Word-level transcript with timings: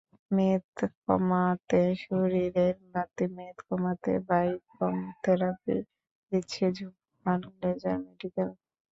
মেদ 0.31 0.63
কমাতেশরীরের 1.01 2.75
বাড়তি 2.87 3.25
মেদ 3.35 3.57
কমাতে 3.67 4.13
বাইকম 4.27 4.93
থেরাপি 5.23 5.75
দিচ্ছে 6.31 6.65
ঝুমু 6.75 6.99
খান 7.19 7.39
লেজার 7.61 7.97
মেডিকেল। 8.05 8.49